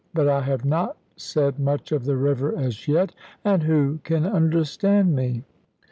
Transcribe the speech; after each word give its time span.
But 0.15 0.27
I 0.27 0.41
have 0.41 0.65
not 0.65 0.97
said 1.15 1.59
much 1.59 1.91
of 1.91 2.05
the 2.05 2.17
river 2.17 2.57
as 2.57 2.87
yet; 2.87 3.13
and 3.45 3.61
who 3.61 3.99
can 4.03 4.25
understand 4.25 5.15
me? 5.15 5.43